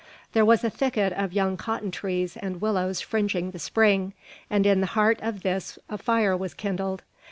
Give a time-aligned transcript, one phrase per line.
[0.33, 4.13] There was a thicket of young cotton trees and willows fringing the spring,
[4.49, 7.03] and in the heart of this a fire was kindled.